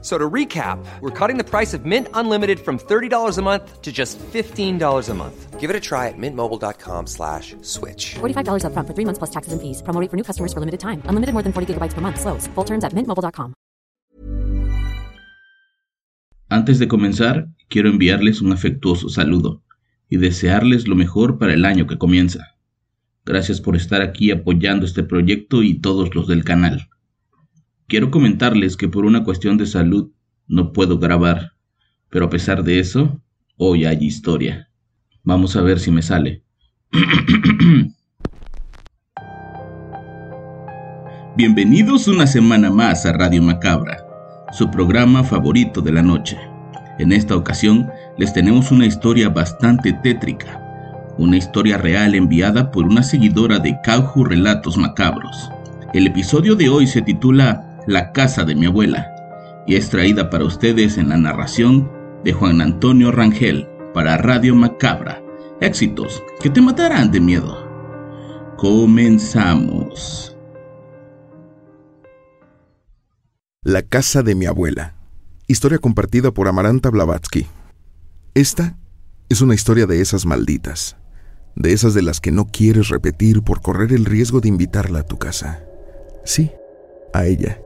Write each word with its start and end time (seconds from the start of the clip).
So 0.00 0.16
to 0.16 0.30
recap, 0.30 0.78
we're 1.00 1.10
cutting 1.10 1.38
the 1.38 1.44
price 1.44 1.74
of 1.74 1.84
Mint 1.84 2.06
Unlimited 2.14 2.60
from 2.60 2.78
$30 2.78 3.36
a 3.36 3.42
month 3.42 3.82
to 3.82 3.90
just 3.90 4.16
$15 4.18 5.08
a 5.08 5.14
month. 5.14 5.58
Give 5.58 5.70
it 5.70 5.74
a 5.74 5.80
try 5.80 6.06
at 6.06 6.14
mintmobile.com 6.16 7.06
slash 7.08 7.56
switch. 7.62 8.14
$45 8.20 8.62
upfront 8.62 8.86
for 8.86 8.94
three 8.94 9.04
months 9.04 9.18
plus 9.18 9.30
taxes 9.30 9.52
and 9.52 9.60
fees. 9.60 9.82
Promo 9.82 10.00
rate 10.00 10.08
for 10.08 10.16
new 10.16 10.22
customers 10.22 10.52
for 10.52 10.60
limited 10.60 10.78
time. 10.78 11.02
Unlimited 11.10 11.34
more 11.34 11.42
than 11.42 11.52
40 11.52 11.74
gigabytes 11.74 11.94
per 11.94 12.00
month. 12.00 12.20
Slows. 12.20 12.46
Full 12.54 12.64
terms 12.64 12.84
at 12.84 12.94
mintmobile.com. 12.94 13.54
Antes 16.50 16.78
de 16.78 16.86
comenzar, 16.86 17.48
quiero 17.68 17.90
enviarles 17.90 18.40
un 18.40 18.52
afectuoso 18.52 19.10
saludo 19.10 19.62
y 20.08 20.16
desearles 20.16 20.88
lo 20.88 20.94
mejor 20.94 21.38
para 21.38 21.52
el 21.52 21.64
año 21.64 21.86
que 21.86 21.98
comienza. 21.98 22.56
Gracias 23.26 23.60
por 23.60 23.76
estar 23.76 24.00
aquí 24.00 24.30
apoyando 24.30 24.86
este 24.86 25.02
proyecto 25.02 25.62
y 25.62 25.74
todos 25.80 26.14
los 26.14 26.26
del 26.28 26.44
canal. 26.44 26.88
Quiero 27.88 28.10
comentarles 28.10 28.76
que 28.76 28.86
por 28.86 29.06
una 29.06 29.24
cuestión 29.24 29.56
de 29.56 29.64
salud 29.64 30.10
no 30.46 30.74
puedo 30.74 30.98
grabar, 30.98 31.54
pero 32.10 32.26
a 32.26 32.28
pesar 32.28 32.62
de 32.62 32.80
eso, 32.80 33.22
hoy 33.56 33.86
hay 33.86 34.04
historia. 34.04 34.68
Vamos 35.22 35.56
a 35.56 35.62
ver 35.62 35.80
si 35.80 35.90
me 35.90 36.02
sale. 36.02 36.44
Bienvenidos 41.34 42.08
una 42.08 42.26
semana 42.26 42.70
más 42.70 43.06
a 43.06 43.12
Radio 43.14 43.42
Macabra, 43.42 43.96
su 44.52 44.70
programa 44.70 45.24
favorito 45.24 45.80
de 45.80 45.92
la 45.92 46.02
noche. 46.02 46.36
En 46.98 47.10
esta 47.10 47.36
ocasión 47.36 47.88
les 48.18 48.34
tenemos 48.34 48.70
una 48.70 48.84
historia 48.84 49.30
bastante 49.30 49.94
tétrica, 49.94 50.60
una 51.16 51.38
historia 51.38 51.78
real 51.78 52.14
enviada 52.14 52.70
por 52.70 52.84
una 52.84 53.02
seguidora 53.02 53.58
de 53.58 53.78
Cauju 53.82 54.24
Relatos 54.24 54.76
Macabros. 54.76 55.50
El 55.94 56.06
episodio 56.06 56.54
de 56.54 56.68
hoy 56.68 56.86
se 56.86 57.00
titula 57.00 57.64
La 57.88 58.12
casa 58.12 58.44
de 58.44 58.54
mi 58.54 58.66
abuela 58.66 59.14
y 59.66 59.76
es 59.76 59.88
traída 59.88 60.28
para 60.28 60.44
ustedes 60.44 60.98
en 60.98 61.08
la 61.08 61.16
narración 61.16 61.90
de 62.22 62.34
Juan 62.34 62.60
Antonio 62.60 63.10
Rangel 63.10 63.66
para 63.94 64.18
Radio 64.18 64.54
Macabra. 64.54 65.22
Éxitos 65.62 66.22
que 66.38 66.50
te 66.50 66.60
matarán 66.60 67.10
de 67.10 67.20
miedo. 67.20 67.66
Comenzamos. 68.58 70.36
La 73.62 73.80
casa 73.80 74.22
de 74.22 74.34
mi 74.34 74.44
abuela. 74.44 74.94
Historia 75.46 75.78
compartida 75.78 76.30
por 76.30 76.46
Amaranta 76.46 76.90
Blavatsky. 76.90 77.46
Esta 78.34 78.76
es 79.30 79.40
una 79.40 79.54
historia 79.54 79.86
de 79.86 80.02
esas 80.02 80.26
malditas, 80.26 80.98
de 81.56 81.72
esas 81.72 81.94
de 81.94 82.02
las 82.02 82.20
que 82.20 82.32
no 82.32 82.48
quieres 82.48 82.90
repetir 82.90 83.40
por 83.40 83.62
correr 83.62 83.94
el 83.94 84.04
riesgo 84.04 84.42
de 84.42 84.48
invitarla 84.48 84.98
a 84.98 85.06
tu 85.06 85.18
casa. 85.18 85.64
Sí, 86.26 86.50
a 87.14 87.24
ella. 87.24 87.62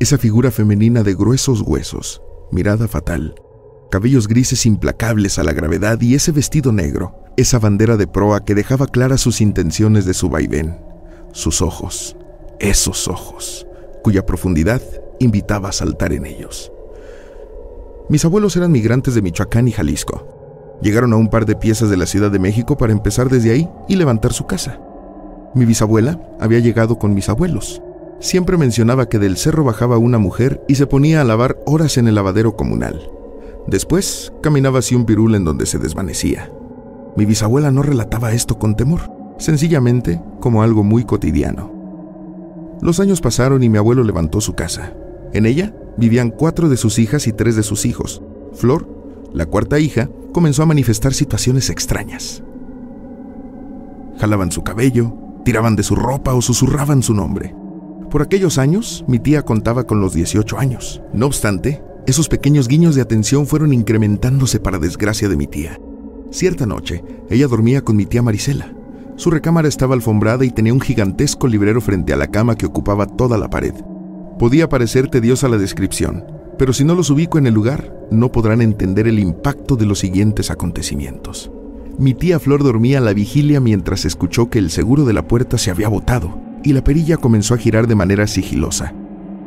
Esa 0.00 0.16
figura 0.16 0.52
femenina 0.52 1.02
de 1.02 1.12
gruesos 1.14 1.60
huesos, 1.62 2.22
mirada 2.52 2.86
fatal, 2.86 3.34
cabellos 3.90 4.28
grises 4.28 4.64
implacables 4.64 5.40
a 5.40 5.42
la 5.42 5.52
gravedad 5.52 6.00
y 6.00 6.14
ese 6.14 6.30
vestido 6.30 6.70
negro, 6.70 7.16
esa 7.36 7.58
bandera 7.58 7.96
de 7.96 8.06
proa 8.06 8.44
que 8.44 8.54
dejaba 8.54 8.86
claras 8.86 9.20
sus 9.20 9.40
intenciones 9.40 10.04
de 10.04 10.14
su 10.14 10.28
vaivén, 10.28 10.78
sus 11.32 11.62
ojos, 11.62 12.16
esos 12.60 13.08
ojos, 13.08 13.66
cuya 14.04 14.24
profundidad 14.24 14.80
invitaba 15.18 15.70
a 15.70 15.72
saltar 15.72 16.12
en 16.12 16.26
ellos. 16.26 16.70
Mis 18.08 18.24
abuelos 18.24 18.56
eran 18.56 18.70
migrantes 18.70 19.16
de 19.16 19.22
Michoacán 19.22 19.66
y 19.66 19.72
Jalisco. 19.72 20.78
Llegaron 20.80 21.12
a 21.12 21.16
un 21.16 21.28
par 21.28 21.44
de 21.44 21.56
piezas 21.56 21.90
de 21.90 21.96
la 21.96 22.06
Ciudad 22.06 22.30
de 22.30 22.38
México 22.38 22.78
para 22.78 22.92
empezar 22.92 23.28
desde 23.28 23.50
ahí 23.50 23.68
y 23.88 23.96
levantar 23.96 24.32
su 24.32 24.46
casa. 24.46 24.80
Mi 25.56 25.64
bisabuela 25.64 26.20
había 26.38 26.60
llegado 26.60 27.00
con 27.00 27.14
mis 27.14 27.28
abuelos. 27.28 27.82
Siempre 28.20 28.56
mencionaba 28.56 29.08
que 29.08 29.18
del 29.18 29.36
cerro 29.36 29.62
bajaba 29.62 29.98
una 29.98 30.18
mujer 30.18 30.64
y 30.66 30.74
se 30.74 30.86
ponía 30.86 31.20
a 31.20 31.24
lavar 31.24 31.58
horas 31.66 31.98
en 31.98 32.08
el 32.08 32.16
lavadero 32.16 32.56
comunal. 32.56 33.10
Después 33.68 34.32
caminaba 34.42 34.80
hacia 34.80 34.96
un 34.96 35.04
pirul 35.04 35.36
en 35.36 35.44
donde 35.44 35.66
se 35.66 35.78
desvanecía. 35.78 36.50
Mi 37.16 37.26
bisabuela 37.26 37.70
no 37.70 37.82
relataba 37.82 38.32
esto 38.32 38.58
con 38.58 38.76
temor, 38.76 39.02
sencillamente 39.38 40.20
como 40.40 40.62
algo 40.62 40.82
muy 40.82 41.04
cotidiano. 41.04 41.70
Los 42.80 42.98
años 42.98 43.20
pasaron 43.20 43.62
y 43.62 43.68
mi 43.68 43.78
abuelo 43.78 44.02
levantó 44.02 44.40
su 44.40 44.54
casa. 44.54 44.94
En 45.32 45.46
ella 45.46 45.74
vivían 45.96 46.30
cuatro 46.30 46.68
de 46.68 46.76
sus 46.76 46.98
hijas 46.98 47.26
y 47.26 47.32
tres 47.32 47.54
de 47.54 47.62
sus 47.62 47.86
hijos. 47.86 48.22
Flor, 48.52 48.88
la 49.32 49.46
cuarta 49.46 49.78
hija, 49.78 50.08
comenzó 50.32 50.62
a 50.62 50.66
manifestar 50.66 51.14
situaciones 51.14 51.70
extrañas. 51.70 52.42
Jalaban 54.18 54.50
su 54.50 54.64
cabello, 54.64 55.14
tiraban 55.44 55.76
de 55.76 55.82
su 55.82 55.94
ropa 55.94 56.34
o 56.34 56.42
susurraban 56.42 57.02
su 57.02 57.14
nombre. 57.14 57.54
Por 58.10 58.22
aquellos 58.22 58.56
años, 58.56 59.04
mi 59.06 59.18
tía 59.18 59.42
contaba 59.42 59.84
con 59.84 60.00
los 60.00 60.14
18 60.14 60.58
años. 60.58 61.02
No 61.12 61.26
obstante, 61.26 61.82
esos 62.06 62.30
pequeños 62.30 62.66
guiños 62.66 62.94
de 62.94 63.02
atención 63.02 63.46
fueron 63.46 63.74
incrementándose 63.74 64.60
para 64.60 64.78
desgracia 64.78 65.28
de 65.28 65.36
mi 65.36 65.46
tía. 65.46 65.78
Cierta 66.30 66.64
noche, 66.64 67.04
ella 67.28 67.48
dormía 67.48 67.82
con 67.82 67.96
mi 67.96 68.06
tía 68.06 68.22
Marisela. 68.22 68.72
Su 69.16 69.30
recámara 69.30 69.68
estaba 69.68 69.94
alfombrada 69.94 70.46
y 70.46 70.50
tenía 70.50 70.72
un 70.72 70.80
gigantesco 70.80 71.48
librero 71.48 71.82
frente 71.82 72.14
a 72.14 72.16
la 72.16 72.28
cama 72.28 72.56
que 72.56 72.64
ocupaba 72.64 73.06
toda 73.06 73.36
la 73.36 73.50
pared. 73.50 73.74
Podía 74.38 74.70
parecer 74.70 75.10
tediosa 75.10 75.48
la 75.48 75.58
descripción, 75.58 76.24
pero 76.56 76.72
si 76.72 76.84
no 76.84 76.94
los 76.94 77.10
ubico 77.10 77.36
en 77.36 77.46
el 77.46 77.52
lugar, 77.52 77.94
no 78.10 78.32
podrán 78.32 78.62
entender 78.62 79.06
el 79.06 79.18
impacto 79.18 79.76
de 79.76 79.84
los 79.84 79.98
siguientes 79.98 80.50
acontecimientos. 80.50 81.50
Mi 81.98 82.14
tía 82.14 82.38
Flor 82.38 82.62
dormía 82.62 82.98
a 82.98 83.02
la 83.02 83.12
vigilia 83.12 83.60
mientras 83.60 84.06
escuchó 84.06 84.48
que 84.48 84.60
el 84.60 84.70
seguro 84.70 85.04
de 85.04 85.12
la 85.12 85.28
puerta 85.28 85.58
se 85.58 85.70
había 85.70 85.88
botado 85.88 86.47
y 86.68 86.74
la 86.74 86.84
perilla 86.84 87.16
comenzó 87.16 87.54
a 87.54 87.58
girar 87.58 87.86
de 87.86 87.94
manera 87.94 88.26
sigilosa. 88.26 88.92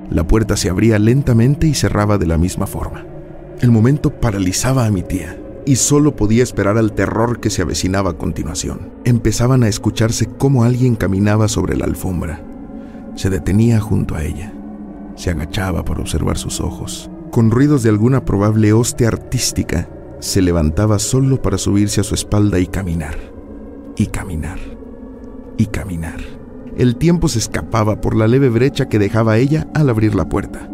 La 0.09 0.25
puerta 0.25 0.57
se 0.57 0.71
abría 0.71 0.97
lentamente 0.97 1.67
y 1.67 1.75
cerraba 1.75 2.17
de 2.17 2.25
la 2.25 2.39
misma 2.39 2.65
forma. 2.65 3.05
El 3.59 3.69
momento 3.69 4.09
paralizaba 4.09 4.87
a 4.87 4.91
mi 4.91 5.03
tía 5.03 5.37
y 5.67 5.75
solo 5.75 6.15
podía 6.15 6.41
esperar 6.41 6.79
al 6.79 6.93
terror 6.93 7.39
que 7.39 7.51
se 7.51 7.61
avecinaba 7.61 8.09
a 8.09 8.17
continuación. 8.17 8.89
Empezaban 9.05 9.61
a 9.61 9.67
escucharse 9.67 10.25
cómo 10.25 10.63
alguien 10.63 10.95
caminaba 10.95 11.47
sobre 11.47 11.77
la 11.77 11.85
alfombra. 11.85 12.41
Se 13.13 13.29
detenía 13.29 13.79
junto 13.79 14.15
a 14.15 14.23
ella. 14.23 14.51
Se 15.15 15.29
agachaba 15.29 15.85
para 15.85 16.01
observar 16.01 16.39
sus 16.39 16.59
ojos. 16.59 17.11
Con 17.29 17.51
ruidos 17.51 17.83
de 17.83 17.89
alguna 17.89 18.25
probable 18.25 18.73
hostia 18.73 19.09
artística, 19.09 19.87
se 20.19 20.41
levantaba 20.41 20.97
solo 20.97 21.39
para 21.39 21.59
subirse 21.59 22.01
a 22.01 22.03
su 22.03 22.15
espalda 22.15 22.57
y 22.57 22.65
caminar. 22.65 23.15
Y 23.95 24.07
caminar. 24.07 24.57
Y 25.57 25.67
caminar. 25.67 26.40
El 26.81 26.95
tiempo 26.95 27.27
se 27.27 27.37
escapaba 27.37 28.01
por 28.01 28.15
la 28.15 28.27
leve 28.27 28.49
brecha 28.49 28.89
que 28.89 28.97
dejaba 28.97 29.37
ella 29.37 29.67
al 29.75 29.87
abrir 29.91 30.15
la 30.15 30.27
puerta. 30.27 30.67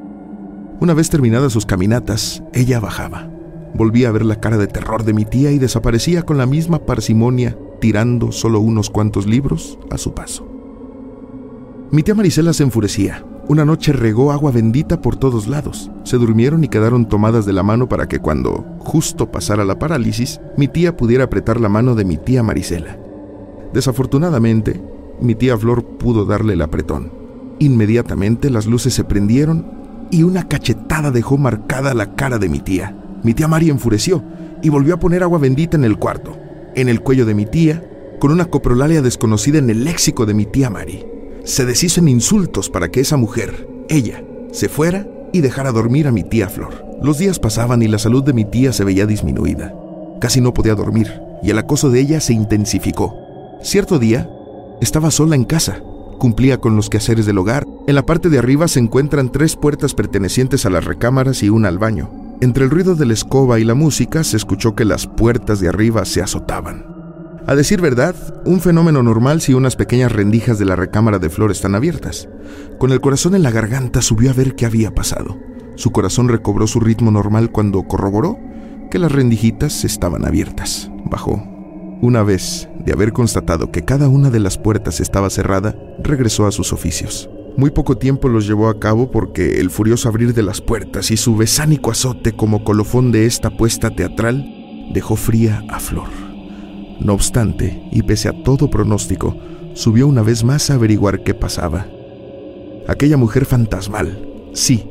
Una 0.79 0.93
vez 0.93 1.09
terminadas 1.09 1.51
sus 1.51 1.65
caminatas, 1.65 2.41
ella 2.53 2.79
bajaba. 2.79 3.29
Volvía 3.73 4.07
a 4.07 4.13
ver 4.13 4.23
la 4.23 4.39
cara 4.39 4.57
de 4.57 4.67
terror 4.67 5.03
de 5.03 5.11
mi 5.11 5.25
tía 5.25 5.51
y 5.51 5.59
desaparecía 5.59 6.21
con 6.21 6.37
la 6.37 6.45
misma 6.45 6.85
parsimonia, 6.85 7.57
tirando 7.81 8.31
solo 8.31 8.61
unos 8.61 8.89
cuantos 8.89 9.27
libros 9.27 9.77
a 9.91 9.97
su 9.97 10.13
paso. 10.13 10.47
Mi 11.91 12.03
tía 12.03 12.15
Marisela 12.15 12.53
se 12.53 12.63
enfurecía. 12.63 13.25
Una 13.49 13.65
noche 13.65 13.91
regó 13.91 14.31
agua 14.31 14.51
bendita 14.51 15.01
por 15.01 15.17
todos 15.17 15.49
lados. 15.49 15.91
Se 16.05 16.15
durmieron 16.15 16.63
y 16.63 16.69
quedaron 16.69 17.09
tomadas 17.09 17.45
de 17.45 17.51
la 17.51 17.63
mano 17.63 17.89
para 17.89 18.07
que 18.07 18.19
cuando 18.19 18.63
justo 18.79 19.29
pasara 19.29 19.65
la 19.65 19.77
parálisis, 19.77 20.39
mi 20.55 20.69
tía 20.69 20.95
pudiera 20.95 21.25
apretar 21.25 21.59
la 21.59 21.67
mano 21.67 21.95
de 21.95 22.05
mi 22.05 22.15
tía 22.15 22.43
Marisela. 22.43 22.97
Desafortunadamente, 23.73 24.81
mi 25.21 25.35
tía 25.35 25.57
Flor 25.57 25.83
pudo 25.83 26.25
darle 26.25 26.53
el 26.53 26.61
apretón. 26.61 27.11
Inmediatamente 27.59 28.49
las 28.49 28.65
luces 28.65 28.93
se 28.93 29.03
prendieron 29.03 29.65
y 30.11 30.23
una 30.23 30.47
cachetada 30.47 31.11
dejó 31.11 31.37
marcada 31.37 31.93
la 31.93 32.15
cara 32.15 32.37
de 32.37 32.49
mi 32.49 32.59
tía. 32.59 32.95
Mi 33.23 33.33
tía 33.33 33.47
Mari 33.47 33.69
enfureció 33.69 34.23
y 34.61 34.69
volvió 34.69 34.95
a 34.95 34.99
poner 34.99 35.23
agua 35.23 35.39
bendita 35.39 35.77
en 35.77 35.83
el 35.83 35.97
cuarto, 35.97 36.37
en 36.75 36.89
el 36.89 37.01
cuello 37.01 37.25
de 37.25 37.35
mi 37.35 37.45
tía, 37.45 37.83
con 38.19 38.31
una 38.31 38.45
coprolalia 38.45 39.01
desconocida 39.01 39.57
en 39.59 39.69
el 39.69 39.83
léxico 39.83 40.25
de 40.25 40.33
mi 40.33 40.45
tía 40.45 40.69
Mari. 40.69 41.05
Se 41.43 41.65
deshizo 41.65 41.99
en 41.99 42.07
insultos 42.07 42.69
para 42.69 42.89
que 42.89 42.99
esa 42.99 43.17
mujer, 43.17 43.67
ella, 43.89 44.23
se 44.51 44.69
fuera 44.69 45.07
y 45.33 45.41
dejara 45.41 45.71
dormir 45.71 46.07
a 46.07 46.11
mi 46.11 46.23
tía 46.23 46.49
Flor. 46.49 46.85
Los 47.01 47.17
días 47.17 47.39
pasaban 47.39 47.81
y 47.81 47.87
la 47.87 47.99
salud 47.99 48.23
de 48.23 48.33
mi 48.33 48.45
tía 48.45 48.73
se 48.73 48.83
veía 48.83 49.05
disminuida. 49.05 49.73
Casi 50.19 50.41
no 50.41 50.53
podía 50.53 50.75
dormir 50.75 51.21
y 51.43 51.51
el 51.51 51.57
acoso 51.59 51.89
de 51.89 51.99
ella 51.99 52.19
se 52.19 52.33
intensificó. 52.33 53.15
Cierto 53.61 53.99
día, 53.99 54.29
estaba 54.81 55.11
sola 55.11 55.35
en 55.35 55.45
casa. 55.45 55.81
Cumplía 56.19 56.59
con 56.59 56.75
los 56.75 56.89
quehaceres 56.89 57.25
del 57.25 57.37
hogar. 57.37 57.65
En 57.87 57.95
la 57.95 58.05
parte 58.05 58.29
de 58.29 58.39
arriba 58.39 58.67
se 58.67 58.79
encuentran 58.79 59.31
tres 59.31 59.55
puertas 59.55 59.93
pertenecientes 59.93 60.65
a 60.65 60.69
las 60.69 60.85
recámaras 60.85 61.43
y 61.43 61.49
una 61.49 61.67
al 61.67 61.77
baño. 61.77 62.11
Entre 62.41 62.63
el 62.63 62.69
ruido 62.69 62.95
de 62.95 63.05
la 63.05 63.13
escoba 63.13 63.59
y 63.59 63.63
la 63.63 63.73
música 63.73 64.23
se 64.23 64.37
escuchó 64.37 64.75
que 64.75 64.85
las 64.85 65.07
puertas 65.07 65.59
de 65.59 65.69
arriba 65.69 66.05
se 66.05 66.21
azotaban. 66.21 66.85
A 67.47 67.55
decir 67.55 67.81
verdad, 67.81 68.15
un 68.45 68.59
fenómeno 68.59 69.01
normal 69.01 69.41
si 69.41 69.53
unas 69.53 69.75
pequeñas 69.75 70.11
rendijas 70.11 70.59
de 70.59 70.65
la 70.65 70.75
recámara 70.75 71.17
de 71.17 71.29
Flor 71.29 71.49
están 71.49 71.75
abiertas. 71.75 72.27
Con 72.77 72.91
el 72.91 73.01
corazón 73.01 73.35
en 73.35 73.43
la 73.43 73.51
garganta 73.51 74.01
subió 74.01 74.31
a 74.31 74.33
ver 74.33 74.55
qué 74.55 74.65
había 74.65 74.93
pasado. 74.93 75.37
Su 75.75 75.91
corazón 75.91 76.27
recobró 76.27 76.67
su 76.67 76.79
ritmo 76.79 77.09
normal 77.09 77.51
cuando 77.51 77.83
corroboró 77.83 78.37
que 78.91 78.99
las 78.99 79.11
rendijitas 79.11 79.85
estaban 79.85 80.25
abiertas. 80.25 80.91
Bajó. 81.05 81.56
Una 81.99 82.21
vez 82.21 82.69
de 82.77 82.93
haber 82.93 83.11
constatado 83.11 83.71
que 83.71 83.83
cada 83.83 84.07
una 84.07 84.29
de 84.29 84.39
las 84.39 84.59
puertas 84.59 84.99
estaba 84.99 85.31
cerrada, 85.31 85.75
regresó 86.03 86.45
a 86.45 86.51
sus 86.51 86.71
oficios. 86.71 87.27
Muy 87.57 87.71
poco 87.71 87.97
tiempo 87.97 88.29
los 88.29 88.45
llevó 88.45 88.69
a 88.69 88.79
cabo 88.79 89.09
porque 89.09 89.59
el 89.59 89.71
furioso 89.71 90.07
abrir 90.07 90.35
de 90.35 90.43
las 90.43 90.61
puertas 90.61 91.09
y 91.09 91.17
su 91.17 91.35
besánico 91.35 91.89
azote 91.89 92.33
como 92.33 92.63
colofón 92.63 93.11
de 93.11 93.25
esta 93.25 93.49
puesta 93.49 93.89
teatral 93.89 94.45
dejó 94.93 95.15
fría 95.15 95.63
a 95.69 95.79
Flor. 95.79 96.09
No 96.99 97.13
obstante, 97.13 97.81
y 97.91 98.03
pese 98.03 98.29
a 98.29 98.43
todo 98.43 98.69
pronóstico, 98.69 99.35
subió 99.73 100.07
una 100.07 100.21
vez 100.21 100.43
más 100.43 100.69
a 100.69 100.75
averiguar 100.75 101.23
qué 101.23 101.33
pasaba. 101.33 101.87
Aquella 102.87 103.17
mujer 103.17 103.45
fantasmal, 103.45 104.23
sí, 104.53 104.87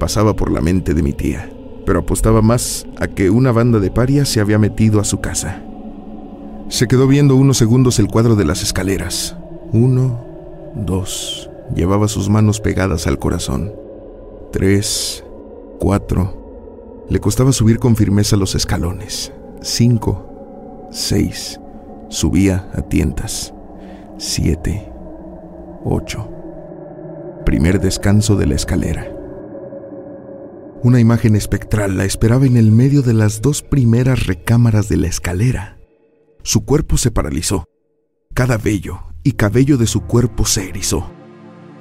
pasaba 0.00 0.34
por 0.34 0.50
la 0.50 0.62
mente 0.62 0.94
de 0.94 1.02
mi 1.02 1.12
tía, 1.12 1.50
pero 1.84 1.98
apostaba 1.98 2.40
más 2.40 2.86
a 2.98 3.08
que 3.08 3.28
una 3.28 3.52
banda 3.52 3.78
de 3.78 3.90
parias 3.90 4.30
se 4.30 4.40
había 4.40 4.58
metido 4.58 5.00
a 5.00 5.04
su 5.04 5.20
casa. 5.20 5.62
Se 6.68 6.88
quedó 6.88 7.06
viendo 7.06 7.36
unos 7.36 7.58
segundos 7.58 7.98
el 7.98 8.08
cuadro 8.08 8.36
de 8.36 8.44
las 8.44 8.62
escaleras. 8.62 9.36
Uno, 9.72 10.24
dos, 10.74 11.50
Llevaba 11.74 12.06
sus 12.08 12.28
manos 12.28 12.60
pegadas 12.60 13.06
al 13.06 13.18
corazón. 13.18 13.72
Tres, 14.52 15.24
cuatro. 15.80 17.04
Le 17.08 17.20
costaba 17.20 17.52
subir 17.52 17.78
con 17.78 17.96
firmeza 17.96 18.36
los 18.36 18.54
escalones. 18.54 19.32
Cinco, 19.62 20.88
seis. 20.92 21.60
Subía 22.08 22.70
a 22.72 22.82
tientas. 22.82 23.52
Siete, 24.18 24.88
ocho. 25.84 26.28
Primer 27.44 27.80
descanso 27.80 28.36
de 28.36 28.46
la 28.46 28.54
escalera. 28.54 29.12
Una 30.82 31.00
imagen 31.00 31.34
espectral 31.34 31.96
la 31.96 32.04
esperaba 32.04 32.46
en 32.46 32.56
el 32.56 32.70
medio 32.70 33.02
de 33.02 33.12
las 33.12 33.42
dos 33.42 33.62
primeras 33.62 34.26
recámaras 34.26 34.88
de 34.88 34.96
la 34.98 35.08
escalera. 35.08 35.75
Su 36.46 36.64
cuerpo 36.64 36.96
se 36.96 37.10
paralizó. 37.10 37.64
Cada 38.32 38.56
vello 38.56 39.00
y 39.24 39.32
cabello 39.32 39.78
de 39.78 39.88
su 39.88 40.02
cuerpo 40.02 40.44
se 40.46 40.68
erizó. 40.68 41.10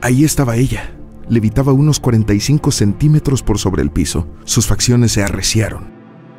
Ahí 0.02 0.24
estaba 0.24 0.56
ella. 0.56 0.98
Levitaba 1.30 1.72
unos 1.72 2.00
45 2.00 2.72
centímetros 2.72 3.44
por 3.44 3.60
sobre 3.60 3.84
el 3.84 3.92
piso. 3.92 4.28
Sus 4.44 4.66
facciones 4.66 5.12
se 5.12 5.22
arreciaron. 5.22 5.94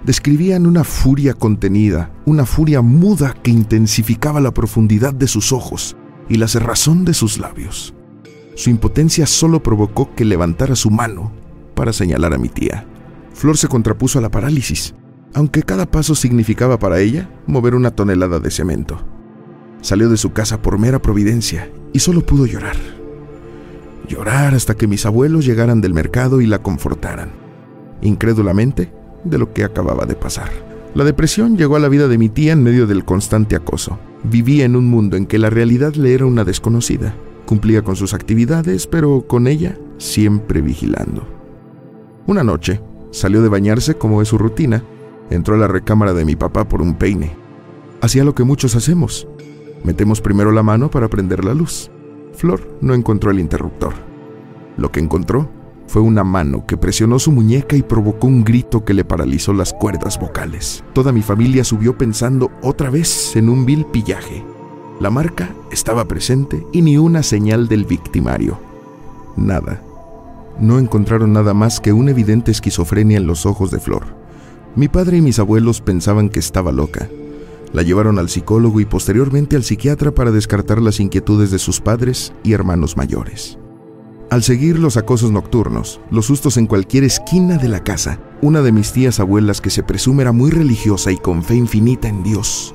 Describían 0.04 0.66
una 0.66 0.82
furia 0.82 1.34
contenida, 1.34 2.10
una 2.24 2.46
furia 2.46 2.82
muda 2.82 3.32
que 3.44 3.52
intensificaba 3.52 4.40
la 4.40 4.52
profundidad 4.52 5.14
de 5.14 5.28
sus 5.28 5.52
ojos 5.52 5.96
y 6.28 6.38
la 6.38 6.48
cerrazón 6.48 7.04
de 7.04 7.14
sus 7.14 7.38
labios. 7.38 7.94
Su 8.56 8.70
impotencia 8.70 9.28
solo 9.28 9.62
provocó 9.62 10.12
que 10.16 10.24
levantara 10.24 10.74
su 10.74 10.90
mano 10.90 11.32
para 11.76 11.92
señalar 11.92 12.34
a 12.34 12.38
mi 12.38 12.48
tía. 12.48 12.88
Flor 13.34 13.56
se 13.56 13.68
contrapuso 13.68 14.18
a 14.18 14.22
la 14.22 14.32
parálisis, 14.32 14.96
aunque 15.36 15.62
cada 15.62 15.86
paso 15.86 16.16
significaba 16.16 16.80
para 16.80 16.98
ella 16.98 17.30
mover 17.46 17.76
una 17.76 17.92
tonelada 17.92 18.40
de 18.40 18.50
cemento. 18.50 18.98
Salió 19.80 20.08
de 20.08 20.16
su 20.16 20.32
casa 20.32 20.60
por 20.60 20.78
mera 20.78 21.00
providencia 21.00 21.70
y 21.92 22.00
solo 22.00 22.26
pudo 22.26 22.46
llorar 22.46 22.76
llorar 24.06 24.54
hasta 24.54 24.76
que 24.76 24.86
mis 24.86 25.06
abuelos 25.06 25.44
llegaran 25.44 25.80
del 25.80 25.94
mercado 25.94 26.40
y 26.40 26.46
la 26.46 26.60
confortaran, 26.60 27.30
incrédulamente, 28.02 28.92
de 29.24 29.38
lo 29.38 29.52
que 29.52 29.64
acababa 29.64 30.06
de 30.06 30.14
pasar. 30.14 30.50
La 30.94 31.04
depresión 31.04 31.56
llegó 31.56 31.76
a 31.76 31.80
la 31.80 31.88
vida 31.88 32.08
de 32.08 32.18
mi 32.18 32.28
tía 32.28 32.52
en 32.52 32.62
medio 32.62 32.86
del 32.86 33.04
constante 33.04 33.56
acoso. 33.56 33.98
Vivía 34.22 34.64
en 34.64 34.76
un 34.76 34.86
mundo 34.86 35.16
en 35.16 35.26
que 35.26 35.38
la 35.38 35.50
realidad 35.50 35.94
le 35.94 36.14
era 36.14 36.24
una 36.24 36.44
desconocida. 36.44 37.14
Cumplía 37.44 37.82
con 37.82 37.96
sus 37.96 38.14
actividades, 38.14 38.86
pero 38.86 39.26
con 39.26 39.46
ella 39.46 39.76
siempre 39.98 40.62
vigilando. 40.62 41.26
Una 42.26 42.42
noche, 42.42 42.80
salió 43.10 43.42
de 43.42 43.48
bañarse 43.48 43.94
como 43.94 44.22
es 44.22 44.28
su 44.28 44.38
rutina. 44.38 44.82
Entró 45.30 45.54
a 45.54 45.58
la 45.58 45.68
recámara 45.68 46.14
de 46.14 46.24
mi 46.24 46.36
papá 46.36 46.68
por 46.68 46.82
un 46.82 46.94
peine. 46.94 47.36
Hacía 48.00 48.24
lo 48.24 48.34
que 48.34 48.44
muchos 48.44 48.76
hacemos. 48.76 49.26
Metemos 49.84 50.20
primero 50.20 50.52
la 50.52 50.62
mano 50.62 50.90
para 50.90 51.08
prender 51.08 51.44
la 51.44 51.54
luz. 51.54 51.90
Flor 52.32 52.78
no 52.80 52.94
encontró 52.94 53.30
el 53.30 53.40
interruptor. 53.40 53.94
Lo 54.76 54.92
que 54.92 55.00
encontró 55.00 55.48
fue 55.86 56.02
una 56.02 56.24
mano 56.24 56.66
que 56.66 56.76
presionó 56.76 57.18
su 57.18 57.32
muñeca 57.32 57.76
y 57.76 57.82
provocó 57.82 58.26
un 58.26 58.44
grito 58.44 58.84
que 58.84 58.94
le 58.94 59.04
paralizó 59.04 59.52
las 59.52 59.72
cuerdas 59.72 60.18
vocales. 60.18 60.84
Toda 60.92 61.12
mi 61.12 61.22
familia 61.22 61.64
subió 61.64 61.96
pensando 61.96 62.50
otra 62.62 62.90
vez 62.90 63.36
en 63.36 63.48
un 63.48 63.64
vil 63.64 63.86
pillaje. 63.86 64.44
La 65.00 65.10
marca 65.10 65.50
estaba 65.70 66.06
presente 66.06 66.66
y 66.72 66.82
ni 66.82 66.98
una 66.98 67.22
señal 67.22 67.68
del 67.68 67.84
victimario. 67.84 68.58
Nada. 69.36 69.82
No 70.58 70.78
encontraron 70.78 71.32
nada 71.32 71.52
más 71.54 71.80
que 71.80 71.92
una 71.92 72.10
evidente 72.10 72.50
esquizofrenia 72.50 73.18
en 73.18 73.26
los 73.26 73.44
ojos 73.44 73.70
de 73.70 73.78
Flor. 73.78 74.04
Mi 74.76 74.88
padre 74.88 75.16
y 75.16 75.22
mis 75.22 75.38
abuelos 75.38 75.80
pensaban 75.80 76.28
que 76.28 76.38
estaba 76.38 76.70
loca, 76.70 77.08
la 77.72 77.82
llevaron 77.82 78.18
al 78.18 78.28
psicólogo 78.28 78.78
y 78.78 78.84
posteriormente 78.84 79.56
al 79.56 79.64
psiquiatra 79.64 80.14
para 80.14 80.30
descartar 80.30 80.82
las 80.82 81.00
inquietudes 81.00 81.50
de 81.50 81.58
sus 81.58 81.80
padres 81.80 82.34
y 82.44 82.52
hermanos 82.52 82.96
mayores. 82.96 83.58
Al 84.30 84.42
seguir 84.42 84.78
los 84.78 84.98
acosos 84.98 85.30
nocturnos, 85.30 86.00
los 86.10 86.26
sustos 86.26 86.58
en 86.58 86.66
cualquier 86.66 87.04
esquina 87.04 87.56
de 87.56 87.68
la 87.68 87.84
casa, 87.84 88.20
una 88.42 88.60
de 88.60 88.72
mis 88.72 88.92
tías 88.92 89.18
abuelas 89.18 89.62
que 89.62 89.70
se 89.70 89.82
presume 89.82 90.22
era 90.22 90.32
muy 90.32 90.50
religiosa 90.50 91.10
y 91.10 91.16
con 91.16 91.42
fe 91.42 91.54
infinita 91.54 92.08
en 92.08 92.22
Dios, 92.22 92.74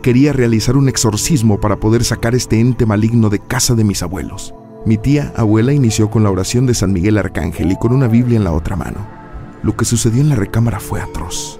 quería 0.00 0.32
realizar 0.32 0.76
un 0.76 0.88
exorcismo 0.88 1.60
para 1.60 1.76
poder 1.76 2.02
sacar 2.02 2.34
este 2.34 2.60
ente 2.60 2.86
maligno 2.86 3.28
de 3.28 3.40
casa 3.40 3.74
de 3.74 3.84
mis 3.84 4.02
abuelos. 4.02 4.54
Mi 4.86 4.96
tía 4.96 5.32
abuela 5.36 5.74
inició 5.74 6.10
con 6.10 6.22
la 6.22 6.30
oración 6.30 6.64
de 6.66 6.74
San 6.74 6.92
Miguel 6.94 7.18
Arcángel 7.18 7.72
y 7.72 7.76
con 7.76 7.92
una 7.92 8.08
Biblia 8.08 8.38
en 8.38 8.44
la 8.44 8.52
otra 8.52 8.74
mano. 8.74 9.21
Lo 9.62 9.76
que 9.76 9.84
sucedió 9.84 10.20
en 10.20 10.28
la 10.28 10.36
recámara 10.36 10.80
fue 10.80 11.00
atroz 11.00 11.58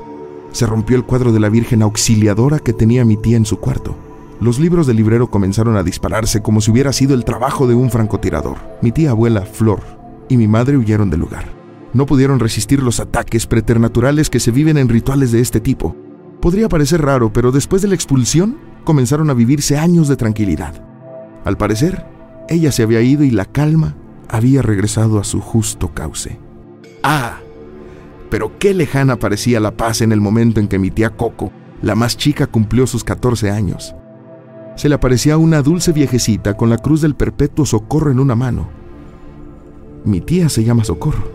se 0.52 0.66
rompió 0.66 0.96
el 0.96 1.04
cuadro 1.04 1.32
de 1.32 1.40
la 1.40 1.48
Virgen 1.48 1.82
Auxiliadora 1.82 2.58
que 2.58 2.72
tenía 2.72 3.04
mi 3.04 3.16
tía 3.16 3.36
en 3.36 3.46
su 3.46 3.58
cuarto. 3.58 3.96
Los 4.40 4.58
libros 4.58 4.86
del 4.86 4.96
librero 4.96 5.30
comenzaron 5.30 5.76
a 5.76 5.82
dispararse 5.82 6.42
como 6.42 6.60
si 6.60 6.70
hubiera 6.70 6.92
sido 6.92 7.14
el 7.14 7.24
trabajo 7.24 7.66
de 7.66 7.74
un 7.74 7.90
francotirador. 7.90 8.58
Mi 8.82 8.92
tía 8.92 9.10
abuela, 9.10 9.42
Flor, 9.42 9.80
y 10.28 10.36
mi 10.36 10.48
madre 10.48 10.76
huyeron 10.76 11.10
del 11.10 11.20
lugar. 11.20 11.46
No 11.94 12.06
pudieron 12.06 12.38
resistir 12.38 12.82
los 12.82 13.00
ataques 13.00 13.46
preternaturales 13.46 14.30
que 14.30 14.40
se 14.40 14.50
viven 14.50 14.78
en 14.78 14.88
rituales 14.88 15.32
de 15.32 15.40
este 15.40 15.60
tipo. 15.60 15.96
Podría 16.40 16.68
parecer 16.68 17.02
raro, 17.02 17.32
pero 17.32 17.52
después 17.52 17.82
de 17.82 17.88
la 17.88 17.94
expulsión 17.94 18.58
comenzaron 18.84 19.30
a 19.30 19.34
vivirse 19.34 19.78
años 19.78 20.08
de 20.08 20.16
tranquilidad. 20.16 20.84
Al 21.44 21.56
parecer, 21.56 22.06
ella 22.48 22.72
se 22.72 22.82
había 22.82 23.00
ido 23.00 23.24
y 23.24 23.30
la 23.30 23.44
calma 23.44 23.94
había 24.28 24.62
regresado 24.62 25.20
a 25.20 25.24
su 25.24 25.40
justo 25.40 25.92
cauce. 25.94 26.38
Ah, 27.02 27.38
pero 28.32 28.58
qué 28.58 28.72
lejana 28.72 29.18
parecía 29.18 29.60
la 29.60 29.76
paz 29.76 30.00
en 30.00 30.10
el 30.10 30.22
momento 30.22 30.58
en 30.58 30.66
que 30.66 30.78
mi 30.78 30.90
tía 30.90 31.10
Coco, 31.10 31.52
la 31.82 31.94
más 31.94 32.16
chica, 32.16 32.46
cumplió 32.46 32.86
sus 32.86 33.04
14 33.04 33.50
años. 33.50 33.94
Se 34.74 34.88
le 34.88 34.94
aparecía 34.94 35.36
una 35.36 35.60
dulce 35.60 35.92
viejecita 35.92 36.56
con 36.56 36.70
la 36.70 36.78
cruz 36.78 37.02
del 37.02 37.14
perpetuo 37.14 37.66
socorro 37.66 38.10
en 38.10 38.18
una 38.18 38.34
mano. 38.34 38.70
Mi 40.06 40.22
tía 40.22 40.48
se 40.48 40.64
llama 40.64 40.82
Socorro. 40.82 41.30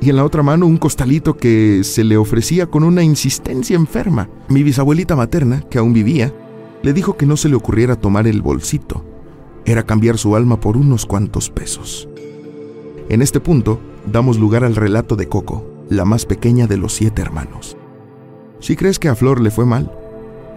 Y 0.00 0.10
en 0.10 0.16
la 0.16 0.24
otra 0.24 0.44
mano 0.44 0.66
un 0.66 0.76
costalito 0.76 1.36
que 1.36 1.82
se 1.82 2.04
le 2.04 2.16
ofrecía 2.16 2.68
con 2.68 2.84
una 2.84 3.02
insistencia 3.02 3.74
enferma. 3.74 4.28
Mi 4.48 4.62
bisabuelita 4.62 5.16
materna, 5.16 5.62
que 5.62 5.78
aún 5.78 5.92
vivía, 5.92 6.32
le 6.84 6.92
dijo 6.92 7.16
que 7.16 7.26
no 7.26 7.36
se 7.36 7.48
le 7.48 7.56
ocurriera 7.56 7.96
tomar 7.96 8.28
el 8.28 8.42
bolsito. 8.42 9.04
Era 9.64 9.82
cambiar 9.82 10.18
su 10.18 10.36
alma 10.36 10.60
por 10.60 10.76
unos 10.76 11.04
cuantos 11.04 11.50
pesos. 11.50 12.08
En 13.08 13.22
este 13.22 13.40
punto, 13.40 13.80
damos 14.06 14.38
lugar 14.38 14.62
al 14.62 14.76
relato 14.76 15.16
de 15.16 15.28
Coco, 15.28 15.71
la 15.96 16.04
más 16.04 16.26
pequeña 16.26 16.66
de 16.66 16.76
los 16.76 16.94
siete 16.94 17.22
hermanos. 17.22 17.76
Si 18.60 18.76
crees 18.76 18.98
que 18.98 19.08
a 19.08 19.14
Flor 19.14 19.40
le 19.40 19.50
fue 19.50 19.66
mal, 19.66 19.92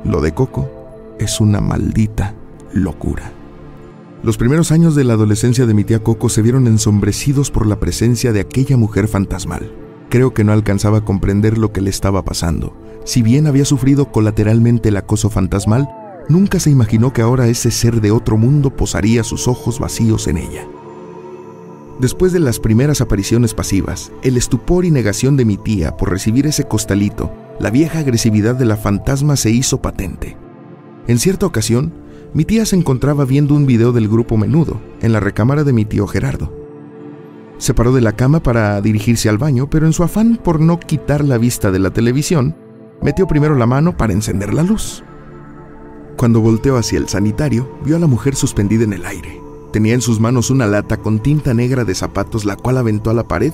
lo 0.04 0.22
de 0.22 0.34
Coco 0.34 0.70
es 1.20 1.42
una 1.42 1.62
maldita 1.62 2.36
locura. 2.74 3.32
Los 4.24 4.38
primeros 4.38 4.72
años 4.72 4.96
de 4.96 5.04
la 5.04 5.13
adolescencia 5.13 5.65
de 5.65 5.74
mi 5.74 5.84
tía 5.84 6.04
Coco 6.04 6.30
se 6.30 6.42
vieron 6.42 6.68
ensombrecidos 6.68 7.51
por 7.51 7.68
la 7.68 7.80
presencia 7.80 8.34
de 8.34 8.39
aquella 8.39 8.77
mujer 8.77 9.08
fantasmal. 9.08 9.72
Creo 10.10 10.34
que 10.34 10.44
no 10.44 10.51
alcanzaba 10.51 11.00
a 11.00 11.06
comprender 11.06 11.58
lo 11.58 11.72
que 11.72 11.82
le 11.82 11.89
estaba 11.89 12.24
pasando. 12.24 12.75
Si 13.06 13.22
bien 13.22 13.48
había 13.48 13.65
sufrido 13.65 14.12
colateralmente 14.12 14.89
el 14.89 14.98
acoso 14.98 15.30
fantasmal, 15.30 15.89
nunca 16.30 16.60
se 16.60 16.72
imaginó 16.72 17.13
que 17.13 17.22
ahora 17.22 17.48
ese 17.48 17.72
ser 17.72 18.01
de 18.01 18.12
otro 18.12 18.38
mundo 18.38 18.75
posaría 18.75 19.24
sus 19.24 19.48
ojos 19.48 19.80
vacíos 19.80 20.27
en 20.27 20.38
ella. 20.38 20.68
Después 22.00 22.34
de 22.34 22.42
las 22.42 22.60
primeras 22.60 23.00
apariciones 23.00 23.54
pasivas, 23.54 24.12
el 24.22 24.36
estupor 24.36 24.84
y 24.84 24.92
negación 24.92 25.38
de 25.38 25.46
mi 25.46 25.56
tía 25.56 25.96
por 25.96 26.10
recibir 26.10 26.46
ese 26.46 26.66
costalito, 26.66 27.32
la 27.60 27.70
vieja 27.70 28.00
agresividad 28.00 28.56
de 28.56 28.66
la 28.66 28.75
fantasma 28.75 29.38
se 29.38 29.52
hizo 29.52 29.82
patente. 29.82 30.36
En 31.08 31.20
cierta 31.20 31.46
ocasión, 31.46 31.94
mi 32.34 32.44
tía 32.44 32.66
se 32.66 32.75
encontraba 32.75 33.24
viendo 33.24 33.56
un 33.56 33.66
video 33.66 33.94
del 33.94 34.10
grupo 34.10 34.36
Menudo 34.36 34.82
en 35.02 35.14
la 35.14 35.22
recámara 35.22 35.64
de 35.64 35.72
mi 35.72 35.86
tío 35.86 36.06
Gerardo. 36.06 36.52
Se 37.60 37.74
paró 37.74 37.94
de 37.94 38.02
la 38.02 38.12
cama 38.12 38.44
para 38.44 38.82
dirigirse 38.82 39.30
al 39.30 39.38
baño, 39.38 39.70
pero 39.70 39.86
en 39.86 39.94
su 39.94 40.04
afán 40.04 40.38
por 40.44 40.60
no 40.60 40.82
quitar 40.82 41.24
la 41.24 41.38
vista 41.38 41.72
de 41.72 41.80
la 41.80 41.92
televisión, 41.92 42.58
metió 43.02 43.25
primero 43.25 43.56
la 43.56 43.68
mano 43.68 43.96
para 43.96 44.12
encender 44.12 44.54
la 44.54 44.64
luz. 44.64 45.02
Cuando 46.18 46.42
volteó 46.42 46.75
hacia 46.75 46.98
el 46.98 47.08
sanitario, 47.08 47.78
vio 47.86 47.96
a 47.96 48.00
la 48.00 48.08
mujer 48.08 48.36
suspendida 48.36 48.84
en 48.84 48.94
el 48.94 49.06
aire. 49.06 49.45
Tenía 49.75 49.94
en 49.94 50.00
sus 50.00 50.22
manos 50.22 50.51
una 50.51 50.67
lata 50.67 50.96
con 50.96 51.20
tinta 51.20 51.53
negra 51.53 51.84
de 51.84 51.96
zapatos, 51.96 52.46
la 52.46 52.55
cual 52.55 52.77
aventó 52.77 53.10
a 53.10 53.13
la 53.13 53.27
pared, 53.27 53.51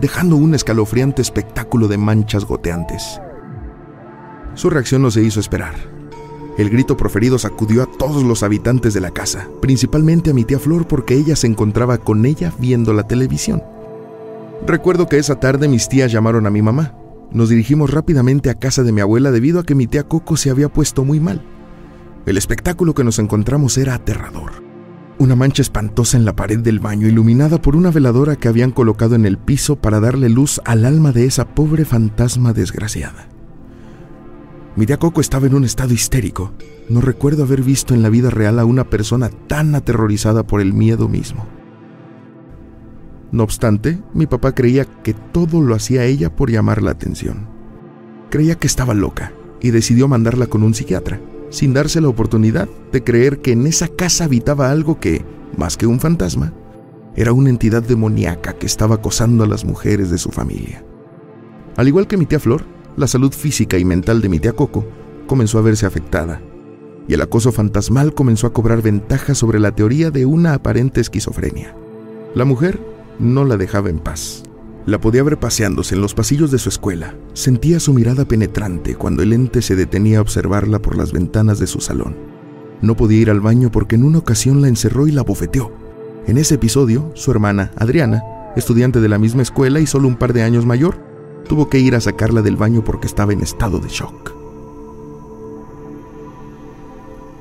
dejando 0.00 0.34
un 0.34 0.52
escalofriante 0.52 1.22
espectáculo 1.22 1.86
de 1.86 1.96
manchas 1.96 2.44
goteantes. 2.44 3.20
Su 4.54 4.68
reacción 4.68 5.00
no 5.00 5.12
se 5.12 5.22
hizo 5.22 5.38
esperar. 5.38 5.76
El 6.58 6.70
grito 6.70 6.96
proferido 6.96 7.38
sacudió 7.38 7.84
a 7.84 7.86
todos 7.86 8.24
los 8.24 8.42
habitantes 8.42 8.94
de 8.94 9.00
la 9.00 9.12
casa, 9.12 9.48
principalmente 9.62 10.30
a 10.30 10.34
mi 10.34 10.42
tía 10.42 10.58
Flor 10.58 10.88
porque 10.88 11.14
ella 11.14 11.36
se 11.36 11.46
encontraba 11.46 11.98
con 11.98 12.26
ella 12.26 12.52
viendo 12.58 12.92
la 12.92 13.06
televisión. 13.06 13.62
Recuerdo 14.66 15.06
que 15.06 15.18
esa 15.18 15.38
tarde 15.38 15.68
mis 15.68 15.88
tías 15.88 16.10
llamaron 16.10 16.48
a 16.48 16.50
mi 16.50 16.62
mamá. 16.62 16.96
Nos 17.30 17.48
dirigimos 17.48 17.90
rápidamente 17.90 18.50
a 18.50 18.58
casa 18.58 18.82
de 18.82 18.90
mi 18.90 19.02
abuela 19.02 19.30
debido 19.30 19.60
a 19.60 19.64
que 19.64 19.76
mi 19.76 19.86
tía 19.86 20.02
Coco 20.02 20.36
se 20.36 20.50
había 20.50 20.68
puesto 20.68 21.04
muy 21.04 21.20
mal. 21.20 21.44
El 22.26 22.38
espectáculo 22.38 22.92
que 22.92 23.04
nos 23.04 23.20
encontramos 23.20 23.78
era 23.78 23.94
aterrador. 23.94 24.69
Una 25.20 25.36
mancha 25.36 25.60
espantosa 25.60 26.16
en 26.16 26.24
la 26.24 26.34
pared 26.34 26.60
del 26.60 26.80
baño, 26.80 27.06
iluminada 27.06 27.60
por 27.60 27.76
una 27.76 27.90
veladora 27.90 28.36
que 28.36 28.48
habían 28.48 28.70
colocado 28.70 29.16
en 29.16 29.26
el 29.26 29.36
piso 29.36 29.76
para 29.76 30.00
darle 30.00 30.30
luz 30.30 30.62
al 30.64 30.86
alma 30.86 31.12
de 31.12 31.26
esa 31.26 31.44
pobre 31.54 31.84
fantasma 31.84 32.54
desgraciada. 32.54 33.28
Mi 34.76 34.86
tía 34.86 34.98
Coco 34.98 35.20
estaba 35.20 35.46
en 35.46 35.54
un 35.54 35.64
estado 35.64 35.92
histérico. 35.92 36.54
No 36.88 37.02
recuerdo 37.02 37.42
haber 37.42 37.60
visto 37.60 37.92
en 37.92 38.00
la 38.00 38.08
vida 38.08 38.30
real 38.30 38.58
a 38.58 38.64
una 38.64 38.88
persona 38.88 39.28
tan 39.28 39.74
aterrorizada 39.74 40.46
por 40.46 40.62
el 40.62 40.72
miedo 40.72 41.06
mismo. 41.06 41.46
No 43.30 43.42
obstante, 43.42 44.00
mi 44.14 44.26
papá 44.26 44.54
creía 44.54 44.86
que 44.86 45.12
todo 45.12 45.60
lo 45.60 45.74
hacía 45.74 46.06
ella 46.06 46.34
por 46.34 46.50
llamar 46.50 46.80
la 46.80 46.92
atención. 46.92 47.46
Creía 48.30 48.54
que 48.54 48.66
estaba 48.66 48.94
loca 48.94 49.34
y 49.60 49.70
decidió 49.70 50.08
mandarla 50.08 50.46
con 50.46 50.62
un 50.62 50.72
psiquiatra, 50.72 51.20
sin 51.50 51.74
darse 51.74 52.00
la 52.00 52.08
oportunidad 52.08 52.68
de 52.92 53.04
creer 53.04 53.40
que 53.40 53.52
en 53.52 53.66
esa 53.66 53.88
casa 53.88 54.24
habitaba 54.24 54.70
algo 54.70 54.98
que, 54.98 55.24
más 55.56 55.76
que 55.76 55.86
un 55.86 56.00
fantasma, 56.00 56.54
era 57.16 57.32
una 57.32 57.50
entidad 57.50 57.82
demoníaca 57.82 58.54
que 58.54 58.66
estaba 58.66 58.96
acosando 58.96 59.44
a 59.44 59.46
las 59.46 59.64
mujeres 59.64 60.10
de 60.10 60.18
su 60.18 60.30
familia. 60.30 60.84
Al 61.76 61.88
igual 61.88 62.06
que 62.06 62.16
mi 62.16 62.26
tía 62.26 62.40
Flor, 62.40 62.64
la 62.96 63.06
salud 63.06 63.32
física 63.32 63.78
y 63.78 63.84
mental 63.84 64.20
de 64.20 64.28
mi 64.28 64.38
tía 64.38 64.52
Coco 64.52 64.86
comenzó 65.26 65.58
a 65.58 65.62
verse 65.62 65.86
afectada, 65.86 66.40
y 67.08 67.14
el 67.14 67.22
acoso 67.22 67.50
fantasmal 67.50 68.14
comenzó 68.14 68.46
a 68.46 68.52
cobrar 68.52 68.82
ventaja 68.82 69.34
sobre 69.34 69.58
la 69.58 69.74
teoría 69.74 70.10
de 70.10 70.26
una 70.26 70.54
aparente 70.54 71.00
esquizofrenia. 71.00 71.74
La 72.34 72.44
mujer 72.44 72.80
no 73.18 73.44
la 73.44 73.56
dejaba 73.56 73.90
en 73.90 73.98
paz. 73.98 74.44
La 74.86 75.00
podía 75.00 75.22
ver 75.22 75.38
paseándose 75.38 75.94
en 75.94 76.00
los 76.00 76.14
pasillos 76.14 76.50
de 76.50 76.58
su 76.58 76.68
escuela. 76.68 77.14
Sentía 77.34 77.80
su 77.80 77.92
mirada 77.92 78.24
penetrante 78.24 78.94
cuando 78.94 79.22
el 79.22 79.32
ente 79.32 79.62
se 79.62 79.76
detenía 79.76 80.18
a 80.18 80.22
observarla 80.22 80.80
por 80.80 80.96
las 80.96 81.12
ventanas 81.12 81.58
de 81.58 81.66
su 81.66 81.80
salón. 81.80 82.16
No 82.80 82.96
podía 82.96 83.20
ir 83.20 83.30
al 83.30 83.40
baño 83.40 83.70
porque 83.70 83.96
en 83.96 84.04
una 84.04 84.18
ocasión 84.18 84.62
la 84.62 84.68
encerró 84.68 85.06
y 85.06 85.12
la 85.12 85.22
bofeteó. 85.22 85.70
En 86.26 86.38
ese 86.38 86.54
episodio, 86.54 87.10
su 87.14 87.30
hermana, 87.30 87.72
Adriana, 87.76 88.22
estudiante 88.56 89.00
de 89.00 89.08
la 89.08 89.18
misma 89.18 89.42
escuela 89.42 89.80
y 89.80 89.86
solo 89.86 90.08
un 90.08 90.16
par 90.16 90.32
de 90.32 90.42
años 90.42 90.64
mayor, 90.64 90.98
tuvo 91.46 91.68
que 91.68 91.78
ir 91.78 91.94
a 91.94 92.00
sacarla 92.00 92.40
del 92.40 92.56
baño 92.56 92.82
porque 92.82 93.06
estaba 93.06 93.32
en 93.32 93.42
estado 93.42 93.80
de 93.80 93.88
shock. 93.88 94.39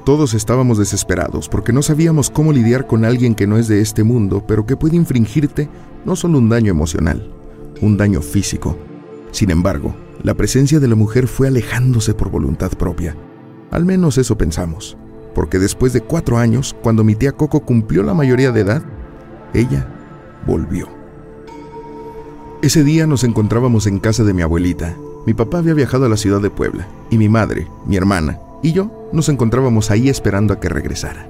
Todos 0.09 0.33
estábamos 0.33 0.79
desesperados 0.79 1.47
porque 1.47 1.71
no 1.71 1.83
sabíamos 1.83 2.31
cómo 2.31 2.51
lidiar 2.51 2.87
con 2.87 3.05
alguien 3.05 3.35
que 3.35 3.45
no 3.45 3.59
es 3.59 3.67
de 3.67 3.79
este 3.79 4.03
mundo, 4.03 4.43
pero 4.47 4.65
que 4.65 4.75
puede 4.75 4.95
infringirte 4.95 5.69
no 6.03 6.15
solo 6.15 6.39
un 6.39 6.49
daño 6.49 6.71
emocional, 6.71 7.31
un 7.79 7.95
daño 7.95 8.19
físico. 8.23 8.75
Sin 9.29 9.51
embargo, 9.51 9.93
la 10.23 10.33
presencia 10.33 10.79
de 10.79 10.87
la 10.87 10.95
mujer 10.95 11.27
fue 11.27 11.47
alejándose 11.47 12.15
por 12.15 12.31
voluntad 12.31 12.71
propia. 12.71 13.15
Al 13.69 13.85
menos 13.85 14.17
eso 14.17 14.35
pensamos, 14.35 14.97
porque 15.35 15.59
después 15.59 15.93
de 15.93 16.01
cuatro 16.01 16.39
años, 16.39 16.75
cuando 16.81 17.03
mi 17.03 17.13
tía 17.13 17.33
Coco 17.33 17.59
cumplió 17.59 18.01
la 18.01 18.15
mayoría 18.15 18.51
de 18.51 18.61
edad, 18.61 18.81
ella 19.53 19.87
volvió. 20.47 20.87
Ese 22.63 22.83
día 22.83 23.05
nos 23.05 23.23
encontrábamos 23.23 23.85
en 23.85 23.99
casa 23.99 24.23
de 24.23 24.33
mi 24.33 24.41
abuelita. 24.41 24.97
Mi 25.27 25.35
papá 25.35 25.59
había 25.59 25.75
viajado 25.75 26.07
a 26.07 26.09
la 26.09 26.17
ciudad 26.17 26.41
de 26.41 26.49
Puebla, 26.49 26.87
y 27.11 27.19
mi 27.19 27.29
madre, 27.29 27.67
mi 27.85 27.95
hermana 27.95 28.39
y 28.61 28.73
yo 28.73 28.98
nos 29.11 29.29
encontrábamos 29.29 29.91
ahí 29.91 30.09
esperando 30.09 30.53
a 30.53 30.59
que 30.59 30.69
regresara. 30.69 31.29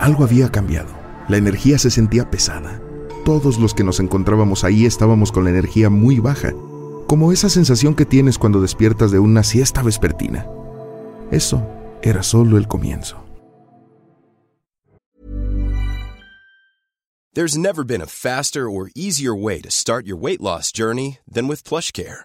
Algo 0.00 0.24
había 0.24 0.50
cambiado. 0.50 0.88
La 1.28 1.36
energía 1.36 1.78
se 1.78 1.90
sentía 1.90 2.30
pesada. 2.30 2.80
Todos 3.24 3.58
los 3.58 3.74
que 3.74 3.84
nos 3.84 4.00
encontrábamos 4.00 4.64
ahí 4.64 4.86
estábamos 4.86 5.32
con 5.32 5.44
la 5.44 5.50
energía 5.50 5.90
muy 5.90 6.18
baja, 6.18 6.52
como 7.06 7.32
esa 7.32 7.48
sensación 7.48 7.94
que 7.94 8.06
tienes 8.06 8.38
cuando 8.38 8.60
despiertas 8.60 9.10
de 9.10 9.18
una 9.18 9.42
siesta 9.42 9.82
vespertina. 9.82 10.46
Eso 11.30 11.66
era 12.02 12.22
solo 12.22 12.56
el 12.56 12.66
comienzo. 12.66 13.24
There's 17.32 17.56
never 17.56 17.84
been 17.84 18.02
a 18.02 18.06
faster 18.06 18.68
or 18.68 18.90
easier 18.96 19.34
way 19.34 19.60
to 19.60 19.70
start 19.70 20.04
your 20.04 20.18
weight 20.18 20.40
loss 20.40 20.72
journey 20.72 21.18
than 21.30 21.46
with 21.46 21.62
PlushCare. 21.62 22.24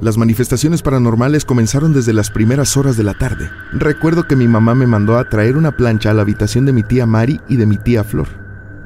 Las 0.00 0.16
manifestaciones 0.16 0.82
paranormales 0.82 1.44
comenzaron 1.44 1.92
desde 1.92 2.12
las 2.12 2.30
primeras 2.30 2.76
horas 2.76 2.96
de 2.96 3.02
la 3.02 3.14
tarde. 3.14 3.50
Recuerdo 3.72 4.28
que 4.28 4.36
mi 4.36 4.46
mamá 4.46 4.76
me 4.76 4.86
mandó 4.86 5.18
a 5.18 5.28
traer 5.28 5.56
una 5.56 5.76
plancha 5.76 6.10
a 6.10 6.14
la 6.14 6.22
habitación 6.22 6.64
de 6.66 6.72
mi 6.72 6.84
tía 6.84 7.04
Mari 7.04 7.40
y 7.48 7.56
de 7.56 7.66
mi 7.66 7.78
tía 7.78 8.04
Flor. 8.04 8.28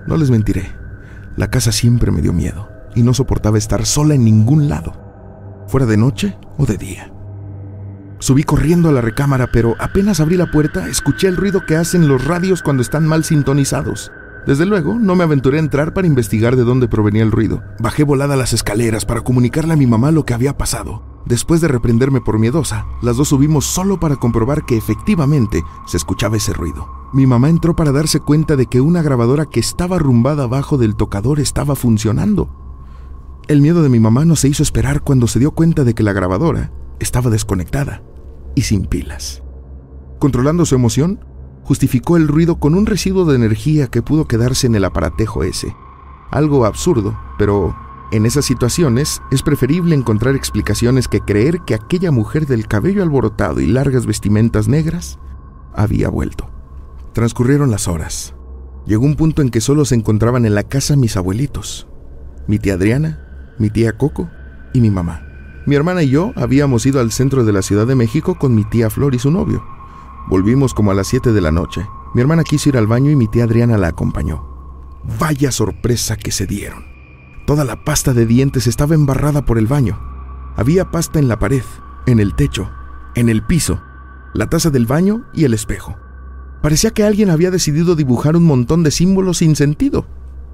No 0.07 0.17
les 0.17 0.31
mentiré, 0.31 0.73
la 1.37 1.51
casa 1.51 1.71
siempre 1.71 2.11
me 2.11 2.23
dio 2.23 2.33
miedo 2.33 2.71
y 2.95 3.03
no 3.03 3.13
soportaba 3.13 3.59
estar 3.59 3.85
sola 3.85 4.15
en 4.15 4.25
ningún 4.25 4.71
lado, 4.71 5.65
fuera 5.69 5.85
de 5.85 5.99
noche 5.99 6.39
o 6.57 6.65
de 6.65 6.79
día. 6.79 7.13
Subí 8.19 8.45
corriendo 8.45 8.89
a 8.89 8.93
la 8.93 9.01
recámara, 9.03 9.49
pero 9.53 9.75
apenas 9.81 10.21
abrí 10.21 10.37
la 10.37 10.51
puerta, 10.51 10.89
escuché 10.89 11.29
el 11.29 11.37
ruido 11.37 11.67
que 11.67 11.77
hacen 11.77 12.09
los 12.09 12.25
radios 12.25 12.63
cuando 12.63 12.83
están 12.83 13.07
mal 13.07 13.25
sintonizados. 13.25 14.13
Desde 14.47 14.67
luego, 14.67 14.95
no 14.99 15.15
me 15.15 15.23
aventuré 15.23 15.59
a 15.59 15.61
entrar 15.61 15.95
para 15.95 16.07
investigar 16.07 16.57
de 16.57 16.65
dónde 16.65 16.89
provenía 16.89 17.23
el 17.23 17.31
ruido. 17.31 17.63
Bajé 17.79 18.03
volada 18.03 18.37
las 18.37 18.53
escaleras 18.53 19.05
para 19.05 19.21
comunicarle 19.21 19.75
a 19.75 19.77
mi 19.77 19.87
mamá 19.87 20.11
lo 20.11 20.25
que 20.25 20.35
había 20.35 20.59
pasado. 20.59 21.03
Después 21.27 21.61
de 21.61 21.69
reprenderme 21.69 22.21
por 22.21 22.41
miedosa, 22.41 22.87
las 23.01 23.17
dos 23.17 23.29
subimos 23.29 23.65
solo 23.65 24.01
para 24.01 24.17
comprobar 24.17 24.65
que 24.65 24.77
efectivamente 24.77 25.63
se 25.87 25.97
escuchaba 25.97 26.37
ese 26.37 26.53
ruido. 26.53 26.89
Mi 27.13 27.27
mamá 27.27 27.49
entró 27.49 27.77
para 27.77 27.93
darse 27.93 28.19
cuenta 28.19 28.57
de 28.57 28.67
que 28.67 28.81
una 28.81 29.03
grabadora 29.03 29.47
que 29.47 29.61
estaba 29.61 29.97
arrumbada 29.97 30.45
abajo 30.45 30.77
del 30.77 30.97
tocador 30.97 31.39
estaba 31.39 31.77
funcionando. 31.77 32.51
El 33.47 33.61
miedo 33.61 33.83
de 33.83 33.89
mi 33.89 34.01
mamá 34.01 34.25
no 34.25 34.35
se 34.35 34.49
hizo 34.49 34.65
esperar 34.65 35.03
cuando 35.03 35.29
se 35.29 35.39
dio 35.39 35.53
cuenta 35.53 35.85
de 35.85 35.95
que 35.95 36.03
la 36.03 36.13
grabadora 36.13 36.73
estaba 36.99 37.31
desconectada 37.31 38.03
y 38.57 38.63
sin 38.63 38.87
pilas. 38.87 39.43
Controlando 40.19 40.65
su 40.65 40.75
emoción, 40.75 41.25
justificó 41.73 42.19
el 42.19 42.29
ruido 42.29 42.57
con 42.57 42.75
un 42.75 42.85
residuo 42.85 43.25
de 43.25 43.35
energía 43.35 43.87
que 43.87 44.03
pudo 44.03 44.27
quedarse 44.27 44.67
en 44.67 44.75
el 44.75 44.85
aparatejo 44.85 45.43
ese. 45.43 45.75
Algo 46.31 46.67
absurdo, 46.67 47.19
pero 47.39 47.75
en 48.13 48.27
esas 48.27 48.45
situaciones 48.45 49.23
es 49.31 49.43
preferible 49.43 49.95
encontrar 49.95 50.37
explicaciones 50.37 51.09
que 51.09 51.23
creer 51.23 51.61
que 51.63 51.75
aquella 51.75 52.11
mujer 52.11 52.47
del 52.47 52.67
cabello 52.67 53.03
alborotado 53.03 53.59
y 53.61 53.67
largas 53.69 54.05
vestimentas 54.05 54.69
negras 54.69 55.19
había 55.75 56.11
vuelto. 56.11 56.51
Transcurrieron 57.15 57.71
las 57.71 57.89
horas. 57.89 58.35
Llegó 58.85 59.07
un 59.07 59.17
punto 59.17 59.41
en 59.41 59.49
que 59.49 59.63
solo 59.63 59.87
se 59.87 59.95
encontraban 59.95 60.45
en 60.45 60.55
la 60.55 60.65
casa 60.65 60.95
mis 60.95 61.17
abuelitos, 61.17 61.89
mi 62.47 62.59
tía 62.59 62.75
Adriana, 62.75 63.55
mi 63.59 63.71
tía 63.71 63.97
Coco 63.97 64.29
y 64.75 64.83
mi 64.83 64.91
mamá. 64.91 65.27
Mi 65.65 65.75
hermana 65.75 66.03
y 66.03 66.11
yo 66.11 66.35
habíamos 66.37 66.85
ido 66.85 67.01
al 67.01 67.13
centro 67.13 67.47
de 67.47 67.53
la 67.55 67.63
Ciudad 67.63 67.87
de 67.87 67.95
México 67.95 68.39
con 68.39 68.55
mi 68.55 68.65
tía 68.65 68.91
Flor 68.91 69.15
y 69.15 69.19
su 69.19 69.31
novio. 69.31 69.65
Volvimos 70.29 70.75
como 70.75 70.91
a 70.91 70.95
las 70.95 71.09
7 71.09 71.33
de 71.33 71.41
la 71.41 71.53
noche. 71.53 71.87
Mi 72.15 72.21
hermana 72.21 72.45
quiso 72.45 72.69
ir 72.69 72.77
al 72.77 72.87
baño 72.87 73.11
y 73.11 73.17
mi 73.17 73.29
tía 73.29 73.45
Adriana 73.45 73.79
la 73.79 73.89
acompañó. 73.89 74.47
Vaya 75.19 75.51
sorpresa 75.51 76.17
que 76.17 76.31
se 76.31 76.47
dieron. 76.47 76.85
Toda 77.47 77.65
la 77.65 77.85
pasta 77.85 78.13
de 78.13 78.27
dientes 78.27 78.67
estaba 78.67 78.95
embarrada 78.95 79.45
por 79.45 79.59
el 79.59 79.67
baño. 79.67 79.99
Había 80.57 80.91
pasta 80.91 81.19
en 81.19 81.29
la 81.29 81.39
pared, 81.39 81.65
en 82.07 82.21
el 82.21 82.35
techo, 82.35 82.71
en 83.15 83.29
el 83.29 83.45
piso, 83.45 83.81
la 84.35 84.49
taza 84.49 84.71
del 84.71 84.87
baño 84.87 85.25
y 85.35 85.45
el 85.45 85.55
espejo. 85.55 85.97
Parecía 86.63 86.93
que 86.93 87.05
alguien 87.05 87.31
había 87.31 87.51
decidido 87.51 87.97
dibujar 87.97 88.37
un 88.37 88.45
montón 88.45 88.85
de 88.85 88.93
símbolos 88.93 89.39
sin 89.39 89.57
sentido. 89.57 90.07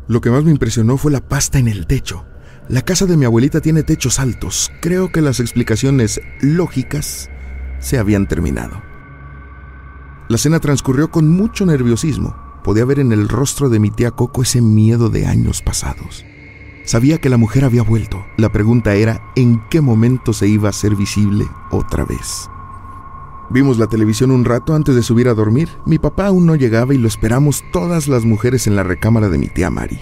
Lo 0.07 0.23
que 0.23 0.31
más 0.31 0.45
me 0.45 0.51
impresionó 0.51 0.97
fue 0.97 1.13
la 1.13 1.29
pasta 1.29 1.59
en 1.59 1.69
el 1.69 1.87
techo. 1.87 2.25
La 2.69 2.83
casa 2.83 3.05
de 3.05 3.17
mi 3.17 3.27
abuelita 3.27 3.61
tiene 3.61 3.83
techos 3.83 4.19
altos. 4.19 4.73
Creo 4.81 5.13
que 5.13 5.21
las 5.21 5.41
explicaciones 5.41 6.21
lógicas 6.41 7.29
se 7.81 7.99
habían 7.99 8.27
terminado. 8.27 8.88
La 10.29 10.37
cena 10.37 10.61
transcurrió 10.61 11.11
con 11.11 11.31
mucho 11.31 11.65
nerviosismo, 11.65 12.37
podía 12.63 12.85
ver 12.85 13.01
en 13.01 13.13
el 13.13 13.29
rostro 13.29 13.71
de 13.71 13.81
mi 13.81 13.91
tía 13.91 14.11
Coco 14.11 14.43
ese 14.43 14.61
miedo 14.61 15.09
de 15.09 15.27
años 15.27 15.63
pasados. 15.63 16.27
Sabía 16.85 17.19
que 17.19 17.31
la 17.31 17.39
mujer 17.39 17.65
había 17.65 17.83
vuelto. 17.83 18.25
La 18.37 18.51
pregunta 18.51 18.95
era 18.95 19.23
en 19.37 19.63
qué 19.71 19.81
momento 19.81 20.33
se 20.33 20.47
iba 20.49 20.69
a 20.69 20.71
hacer 20.71 20.97
visible 20.97 21.47
otra 21.71 22.05
vez. 22.05 22.49
Vimos 23.51 23.79
la 23.79 23.87
televisión 23.87 24.31
un 24.31 24.45
rato 24.45 24.75
antes 24.75 24.95
de 24.95 25.03
subir 25.03 25.29
a 25.29 25.35
dormir. 25.35 25.71
Mi 25.87 25.99
papá 25.99 26.27
aún 26.27 26.45
no 26.45 26.57
llegaba 26.57 26.95
y 26.95 26.99
lo 26.99 27.09
esperamos 27.09 27.65
todas 27.73 28.07
las 28.07 28.27
mujeres 28.27 28.67
en 28.67 28.77
la 28.77 28.83
recámara 28.83 29.31
de 29.31 29.39
mi 29.39 29.49
tía 29.49 29.71
Mari, 29.71 30.01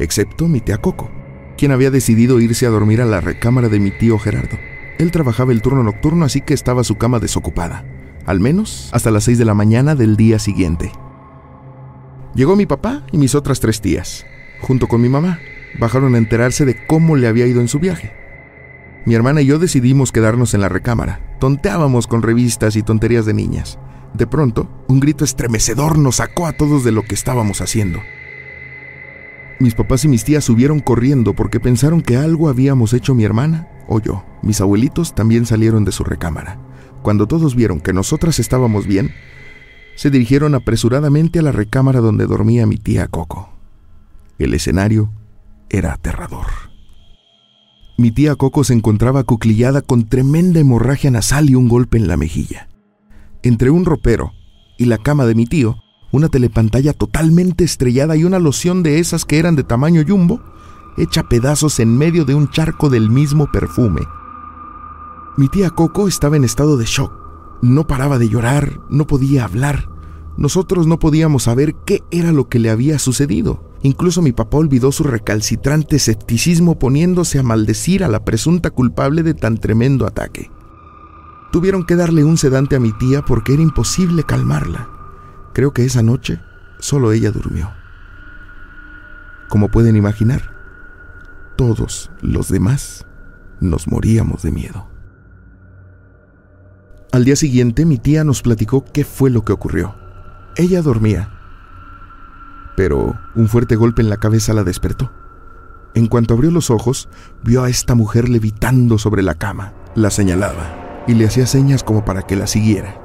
excepto 0.00 0.48
mi 0.48 0.60
tía 0.60 0.78
Coco, 0.78 1.08
quien 1.56 1.70
había 1.70 1.92
decidido 1.92 2.40
irse 2.40 2.66
a 2.66 2.70
dormir 2.70 3.00
a 3.00 3.04
la 3.06 3.20
recámara 3.20 3.68
de 3.68 3.78
mi 3.78 3.92
tío 3.92 4.18
Gerardo. 4.18 4.58
Él 4.98 5.12
trabajaba 5.12 5.52
el 5.52 5.62
turno 5.62 5.84
nocturno, 5.84 6.24
así 6.24 6.40
que 6.40 6.54
estaba 6.54 6.82
su 6.82 6.96
cama 6.98 7.20
desocupada, 7.20 7.84
al 8.26 8.40
menos 8.40 8.88
hasta 8.92 9.10
las 9.10 9.24
6 9.24 9.38
de 9.38 9.44
la 9.44 9.54
mañana 9.54 9.94
del 9.94 10.16
día 10.16 10.38
siguiente. 10.38 10.92
Llegó 12.34 12.56
mi 12.56 12.66
papá 12.66 13.04
y 13.12 13.18
mis 13.18 13.34
otras 13.34 13.60
tres 13.60 13.80
tías, 13.80 14.24
junto 14.60 14.88
con 14.88 15.00
mi 15.00 15.08
mamá. 15.08 15.38
Bajaron 15.78 16.14
a 16.14 16.18
enterarse 16.18 16.64
de 16.64 16.86
cómo 16.86 17.16
le 17.16 17.28
había 17.28 17.46
ido 17.46 17.60
en 17.60 17.68
su 17.68 17.78
viaje. 17.78 18.12
Mi 19.04 19.14
hermana 19.14 19.42
y 19.42 19.46
yo 19.46 19.58
decidimos 19.58 20.12
quedarnos 20.12 20.54
en 20.54 20.60
la 20.60 20.68
recámara. 20.68 21.20
Tonteábamos 21.40 22.06
con 22.06 22.22
revistas 22.22 22.76
y 22.76 22.82
tonterías 22.82 23.26
de 23.26 23.34
niñas. 23.34 23.78
De 24.14 24.26
pronto, 24.26 24.68
un 24.88 25.00
grito 25.00 25.24
estremecedor 25.24 25.98
nos 25.98 26.16
sacó 26.16 26.46
a 26.46 26.52
todos 26.52 26.84
de 26.84 26.92
lo 26.92 27.02
que 27.02 27.14
estábamos 27.14 27.60
haciendo. 27.60 28.00
Mis 29.58 29.74
papás 29.74 30.04
y 30.04 30.08
mis 30.08 30.24
tías 30.24 30.44
subieron 30.44 30.80
corriendo 30.80 31.34
porque 31.34 31.60
pensaron 31.60 32.00
que 32.00 32.16
algo 32.16 32.48
habíamos 32.48 32.92
hecho 32.92 33.14
mi 33.14 33.24
hermana 33.24 33.68
o 33.92 34.00
yo. 34.00 34.24
Mis 34.42 34.60
abuelitos 34.60 35.14
también 35.14 35.46
salieron 35.46 35.84
de 35.84 35.92
su 35.92 36.04
recámara. 36.04 36.58
Cuando 37.02 37.26
todos 37.26 37.54
vieron 37.54 37.80
que 37.80 37.92
nosotras 37.92 38.38
estábamos 38.38 38.86
bien, 38.86 39.12
se 39.94 40.10
dirigieron 40.10 40.54
apresuradamente 40.54 41.38
a 41.38 41.42
la 41.42 41.52
recámara 41.52 42.00
donde 42.00 42.26
dormía 42.26 42.66
mi 42.66 42.76
tía 42.76 43.08
Coco. 43.08 43.50
El 44.38 44.54
escenario 44.54 45.12
era 45.68 45.92
aterrador. 45.92 46.46
Mi 47.98 48.10
tía 48.10 48.34
Coco 48.36 48.64
se 48.64 48.72
encontraba 48.72 49.22
cuclillada 49.24 49.82
con 49.82 50.08
tremenda 50.08 50.60
hemorragia 50.60 51.10
nasal 51.10 51.50
y 51.50 51.54
un 51.54 51.68
golpe 51.68 51.98
en 51.98 52.08
la 52.08 52.16
mejilla. 52.16 52.68
Entre 53.42 53.70
un 53.70 53.84
ropero 53.84 54.32
y 54.78 54.86
la 54.86 54.98
cama 54.98 55.26
de 55.26 55.34
mi 55.34 55.46
tío, 55.46 55.76
una 56.10 56.28
telepantalla 56.28 56.92
totalmente 56.92 57.64
estrellada 57.64 58.16
y 58.16 58.24
una 58.24 58.38
loción 58.38 58.82
de 58.82 58.98
esas 58.98 59.24
que 59.24 59.38
eran 59.38 59.56
de 59.56 59.64
tamaño 59.64 60.02
jumbo, 60.06 60.40
hecha 60.96 61.24
pedazos 61.24 61.80
en 61.80 61.96
medio 61.96 62.24
de 62.24 62.34
un 62.34 62.48
charco 62.48 62.90
del 62.90 63.10
mismo 63.10 63.50
perfume. 63.50 64.02
Mi 65.36 65.48
tía 65.48 65.70
Coco 65.70 66.08
estaba 66.08 66.36
en 66.36 66.44
estado 66.44 66.76
de 66.76 66.84
shock. 66.84 67.12
No 67.62 67.86
paraba 67.86 68.18
de 68.18 68.28
llorar, 68.28 68.80
no 68.90 69.06
podía 69.06 69.44
hablar. 69.44 69.88
Nosotros 70.36 70.86
no 70.86 70.98
podíamos 70.98 71.44
saber 71.44 71.74
qué 71.86 72.02
era 72.10 72.32
lo 72.32 72.48
que 72.48 72.58
le 72.58 72.70
había 72.70 72.98
sucedido. 72.98 73.72
Incluso 73.82 74.22
mi 74.22 74.32
papá 74.32 74.58
olvidó 74.58 74.92
su 74.92 75.04
recalcitrante 75.04 75.96
escepticismo 75.96 76.78
poniéndose 76.78 77.38
a 77.38 77.42
maldecir 77.42 78.04
a 78.04 78.08
la 78.08 78.24
presunta 78.24 78.70
culpable 78.70 79.22
de 79.22 79.34
tan 79.34 79.58
tremendo 79.58 80.06
ataque. 80.06 80.50
Tuvieron 81.50 81.84
que 81.84 81.96
darle 81.96 82.24
un 82.24 82.38
sedante 82.38 82.76
a 82.76 82.80
mi 82.80 82.92
tía 82.92 83.22
porque 83.22 83.54
era 83.54 83.62
imposible 83.62 84.24
calmarla. 84.24 84.88
Creo 85.52 85.72
que 85.72 85.84
esa 85.84 86.02
noche 86.02 86.40
solo 86.78 87.12
ella 87.12 87.30
durmió. 87.30 87.70
Como 89.48 89.70
pueden 89.70 89.96
imaginar, 89.96 90.51
todos 91.62 92.10
los 92.20 92.48
demás 92.48 93.06
nos 93.60 93.86
moríamos 93.86 94.42
de 94.42 94.50
miedo. 94.50 94.88
Al 97.12 97.24
día 97.24 97.36
siguiente 97.36 97.84
mi 97.84 97.98
tía 97.98 98.24
nos 98.24 98.42
platicó 98.42 98.84
qué 98.84 99.04
fue 99.04 99.30
lo 99.30 99.44
que 99.44 99.52
ocurrió. 99.52 99.94
Ella 100.56 100.82
dormía 100.82 101.30
pero 102.76 103.18
un 103.34 103.48
fuerte 103.48 103.76
golpe 103.76 104.02
en 104.02 104.08
la 104.08 104.16
cabeza 104.16 104.54
la 104.54 104.64
despertó. 104.64 105.12
En 105.94 106.06
cuanto 106.06 106.34
abrió 106.34 106.50
los 106.50 106.70
ojos, 106.70 107.08
vio 107.44 107.62
a 107.62 107.68
esta 107.68 107.94
mujer 107.94 108.28
levitando 108.28 108.98
sobre 108.98 109.22
la 109.22 109.34
cama. 109.34 109.74
La 109.94 110.10
señalaba 110.10 111.04
y 111.06 111.14
le 111.14 111.26
hacía 111.26 111.46
señas 111.46 111.84
como 111.84 112.04
para 112.04 112.22
que 112.22 112.34
la 112.34 112.46
siguiera. 112.46 112.98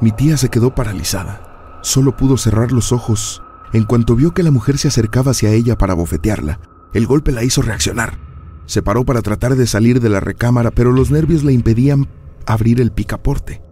Mi 0.00 0.12
tía 0.12 0.36
se 0.36 0.50
quedó 0.50 0.74
paralizada. 0.74 1.80
Solo 1.82 2.16
pudo 2.16 2.36
cerrar 2.36 2.70
los 2.70 2.92
ojos. 2.92 3.42
En 3.72 3.84
cuanto 3.84 4.14
vio 4.14 4.32
que 4.34 4.42
la 4.42 4.50
mujer 4.50 4.78
se 4.78 4.88
acercaba 4.88 5.32
hacia 5.32 5.50
ella 5.50 5.76
para 5.76 5.94
bofetearla, 5.94 6.60
el 6.94 7.06
golpe 7.06 7.32
la 7.32 7.44
hizo 7.44 7.62
reaccionar. 7.62 8.18
Se 8.66 8.82
paró 8.82 9.04
para 9.04 9.22
tratar 9.22 9.56
de 9.56 9.66
salir 9.66 10.00
de 10.00 10.08
la 10.08 10.20
recámara, 10.20 10.70
pero 10.70 10.92
los 10.92 11.10
nervios 11.10 11.44
le 11.44 11.52
impedían 11.52 12.08
abrir 12.46 12.80
el 12.80 12.92
picaporte. 12.92 13.62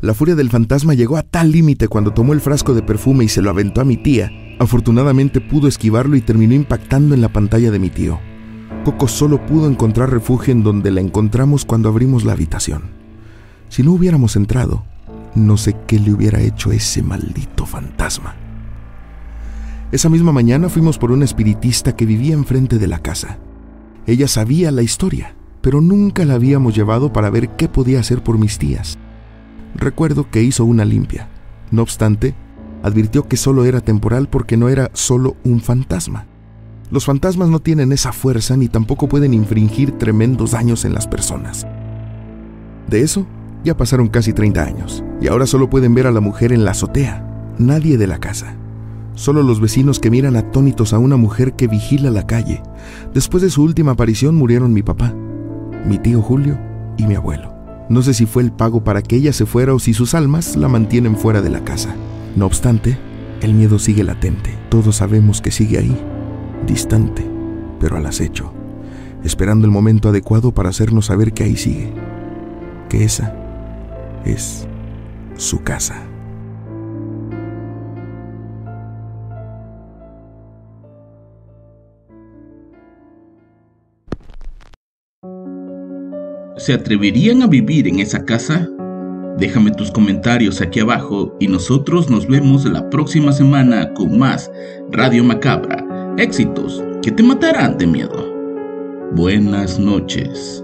La 0.00 0.14
furia 0.14 0.34
del 0.34 0.50
fantasma 0.50 0.94
llegó 0.94 1.16
a 1.16 1.22
tal 1.22 1.52
límite 1.52 1.88
cuando 1.88 2.12
tomó 2.12 2.32
el 2.32 2.40
frasco 2.40 2.74
de 2.74 2.82
perfume 2.82 3.24
y 3.24 3.28
se 3.28 3.42
lo 3.42 3.50
aventó 3.50 3.80
a 3.80 3.84
mi 3.84 3.96
tía, 3.96 4.30
Afortunadamente 4.58 5.40
pudo 5.40 5.66
esquivarlo 5.66 6.16
y 6.16 6.20
terminó 6.20 6.54
impactando 6.54 7.14
en 7.14 7.20
la 7.20 7.32
pantalla 7.32 7.70
de 7.70 7.78
mi 7.78 7.90
tío. 7.90 8.20
Coco 8.84 9.08
solo 9.08 9.44
pudo 9.44 9.68
encontrar 9.68 10.10
refugio 10.10 10.52
en 10.52 10.62
donde 10.62 10.90
la 10.90 11.00
encontramos 11.00 11.64
cuando 11.64 11.88
abrimos 11.88 12.24
la 12.24 12.32
habitación. 12.32 12.82
Si 13.68 13.82
no 13.82 13.92
hubiéramos 13.92 14.36
entrado, 14.36 14.84
no 15.34 15.56
sé 15.56 15.74
qué 15.86 15.98
le 15.98 16.12
hubiera 16.12 16.40
hecho 16.40 16.70
ese 16.70 17.02
maldito 17.02 17.66
fantasma. 17.66 18.36
Esa 19.92 20.08
misma 20.08 20.32
mañana 20.32 20.68
fuimos 20.68 20.98
por 20.98 21.12
un 21.12 21.22
espiritista 21.22 21.94
que 21.94 22.06
vivía 22.06 22.34
enfrente 22.34 22.78
de 22.78 22.86
la 22.86 22.98
casa. 22.98 23.38
Ella 24.06 24.28
sabía 24.28 24.70
la 24.70 24.82
historia, 24.82 25.34
pero 25.60 25.80
nunca 25.80 26.24
la 26.24 26.34
habíamos 26.34 26.74
llevado 26.74 27.12
para 27.12 27.30
ver 27.30 27.50
qué 27.50 27.68
podía 27.68 28.00
hacer 28.00 28.22
por 28.22 28.38
mis 28.38 28.58
tías. 28.58 28.98
Recuerdo 29.74 30.30
que 30.30 30.42
hizo 30.42 30.64
una 30.64 30.84
limpia. 30.84 31.28
No 31.70 31.82
obstante, 31.82 32.34
advirtió 32.82 33.28
que 33.28 33.36
solo 33.36 33.64
era 33.64 33.80
temporal 33.80 34.28
porque 34.28 34.56
no 34.56 34.68
era 34.68 34.90
solo 34.92 35.36
un 35.44 35.60
fantasma. 35.60 36.26
Los 36.90 37.06
fantasmas 37.06 37.48
no 37.48 37.60
tienen 37.60 37.92
esa 37.92 38.12
fuerza 38.12 38.56
ni 38.56 38.68
tampoco 38.68 39.08
pueden 39.08 39.32
infringir 39.32 39.92
tremendos 39.92 40.50
daños 40.52 40.84
en 40.84 40.92
las 40.92 41.06
personas. 41.06 41.66
De 42.88 43.00
eso 43.00 43.26
ya 43.64 43.76
pasaron 43.76 44.08
casi 44.08 44.32
30 44.32 44.62
años 44.62 45.02
y 45.20 45.28
ahora 45.28 45.46
solo 45.46 45.70
pueden 45.70 45.94
ver 45.94 46.06
a 46.06 46.12
la 46.12 46.20
mujer 46.20 46.52
en 46.52 46.64
la 46.64 46.72
azotea, 46.72 47.54
nadie 47.58 47.96
de 47.96 48.06
la 48.06 48.18
casa. 48.18 48.56
Solo 49.14 49.42
los 49.42 49.60
vecinos 49.60 50.00
que 50.00 50.10
miran 50.10 50.36
atónitos 50.36 50.92
a 50.92 50.98
una 50.98 51.16
mujer 51.16 51.54
que 51.54 51.68
vigila 51.68 52.10
la 52.10 52.26
calle. 52.26 52.62
Después 53.12 53.42
de 53.42 53.50
su 53.50 53.62
última 53.62 53.92
aparición 53.92 54.34
murieron 54.34 54.72
mi 54.72 54.82
papá, 54.82 55.14
mi 55.86 55.98
tío 55.98 56.20
Julio 56.20 56.58
y 56.96 57.06
mi 57.06 57.14
abuelo. 57.14 57.54
No 57.88 58.02
sé 58.02 58.14
si 58.14 58.26
fue 58.26 58.42
el 58.42 58.50
pago 58.50 58.82
para 58.82 59.02
que 59.02 59.16
ella 59.16 59.32
se 59.32 59.46
fuera 59.46 59.74
o 59.74 59.78
si 59.78 59.94
sus 59.94 60.14
almas 60.14 60.56
la 60.56 60.68
mantienen 60.68 61.16
fuera 61.16 61.42
de 61.42 61.50
la 61.50 61.62
casa. 61.64 61.94
No 62.34 62.46
obstante, 62.46 62.98
el 63.40 63.54
miedo 63.54 63.78
sigue 63.78 64.02
latente. 64.02 64.58
Todos 64.68 64.96
sabemos 64.96 65.40
que 65.40 65.52
sigue 65.52 65.78
ahí, 65.78 65.96
distante, 66.66 67.24
pero 67.78 67.96
al 67.96 68.06
acecho, 68.06 68.52
esperando 69.22 69.66
el 69.66 69.70
momento 69.70 70.08
adecuado 70.08 70.52
para 70.52 70.70
hacernos 70.70 71.06
saber 71.06 71.32
que 71.32 71.44
ahí 71.44 71.56
sigue, 71.56 71.92
que 72.88 73.04
esa 73.04 73.36
es 74.24 74.66
su 75.36 75.62
casa. 75.62 76.02
¿Se 86.64 86.72
atreverían 86.72 87.42
a 87.42 87.46
vivir 87.46 87.86
en 87.86 88.00
esa 88.00 88.24
casa? 88.24 88.66
Déjame 89.36 89.70
tus 89.72 89.90
comentarios 89.90 90.62
aquí 90.62 90.80
abajo 90.80 91.36
y 91.38 91.46
nosotros 91.46 92.08
nos 92.08 92.26
vemos 92.26 92.64
la 92.64 92.88
próxima 92.88 93.34
semana 93.34 93.92
con 93.92 94.18
más 94.18 94.50
Radio 94.90 95.24
Macabra. 95.24 95.84
Éxitos 96.16 96.82
que 97.02 97.10
te 97.10 97.22
matarán 97.22 97.76
de 97.76 97.86
miedo. 97.86 99.12
Buenas 99.12 99.78
noches. 99.78 100.63